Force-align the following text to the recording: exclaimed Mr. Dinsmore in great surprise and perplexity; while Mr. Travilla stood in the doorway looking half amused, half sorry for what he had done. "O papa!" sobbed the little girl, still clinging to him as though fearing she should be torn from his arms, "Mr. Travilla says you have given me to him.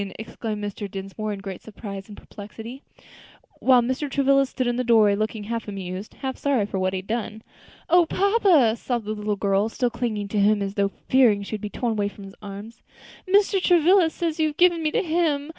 exclaimed 0.17 0.63
Mr. 0.63 0.89
Dinsmore 0.89 1.31
in 1.31 1.41
great 1.41 1.61
surprise 1.61 2.07
and 2.07 2.17
perplexity; 2.17 2.81
while 3.59 3.83
Mr. 3.83 4.09
Travilla 4.09 4.47
stood 4.47 4.65
in 4.65 4.75
the 4.77 4.83
doorway 4.83 5.13
looking 5.13 5.43
half 5.43 5.67
amused, 5.67 6.15
half 6.15 6.37
sorry 6.39 6.65
for 6.65 6.79
what 6.79 6.93
he 6.93 6.97
had 7.01 7.05
done. 7.05 7.43
"O 7.87 8.07
papa!" 8.07 8.75
sobbed 8.75 9.05
the 9.05 9.13
little 9.13 9.35
girl, 9.35 9.69
still 9.69 9.91
clinging 9.91 10.27
to 10.29 10.39
him 10.39 10.59
as 10.63 10.73
though 10.73 10.89
fearing 11.07 11.43
she 11.43 11.49
should 11.51 11.61
be 11.61 11.69
torn 11.69 11.95
from 12.09 12.23
his 12.23 12.35
arms, 12.41 12.81
"Mr. 13.29 13.61
Travilla 13.61 14.09
says 14.09 14.39
you 14.39 14.47
have 14.47 14.57
given 14.57 14.81
me 14.81 14.89
to 14.89 15.03
him. 15.03 15.49